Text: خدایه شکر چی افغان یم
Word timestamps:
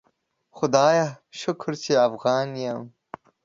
خدایه 0.57 1.05
شکر 1.39 1.71
چی 1.83 1.93
افغان 2.05 2.47
یم 2.63 2.81